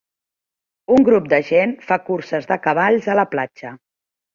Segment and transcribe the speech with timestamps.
[0.95, 3.81] Un grup de gent fa curses de cavalls a la platja.